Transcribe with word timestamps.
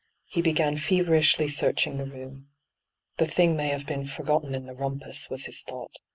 He 0.25 0.41
began 0.41 0.77
feverishly 0.77 1.47
searching 1.47 1.97
the 1.97 2.05
room.' 2.09 2.47
The 3.19 3.27
thing 3.27 3.55
may 3.55 3.67
have 3.67 3.85
been 3.85 4.07
for 4.07 4.23
gotten 4.23 4.55
in 4.55 4.65
the 4.65 4.73
rumpus,' 4.73 5.29
was 5.29 5.45
his 5.45 5.61
thought. 5.61 5.93